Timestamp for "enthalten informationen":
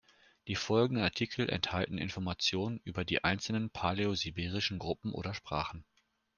1.47-2.81